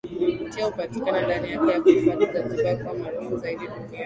[0.25, 3.99] Vivutio hupatikana ndani yake na kuifanya Zanzibar kuwa maarufu zaidi Duniani